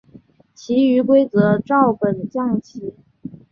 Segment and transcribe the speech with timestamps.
[0.55, 2.95] 其余规则照本将棋。